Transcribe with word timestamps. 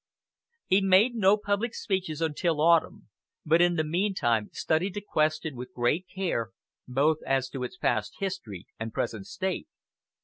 He 0.65 0.81
made 0.81 1.13
no 1.13 1.37
public 1.37 1.75
speeches 1.75 2.23
until 2.23 2.59
autumn, 2.59 3.09
but 3.45 3.61
in 3.61 3.75
the 3.75 3.83
meantime 3.83 4.49
studied 4.51 4.95
the 4.95 5.01
question 5.07 5.55
with 5.55 5.75
great 5.75 6.07
care, 6.07 6.49
both 6.87 7.17
as 7.23 7.49
to 7.49 7.61
its 7.63 7.77
past 7.77 8.15
history 8.17 8.65
and 8.79 8.95
present 8.95 9.27
state. 9.27 9.67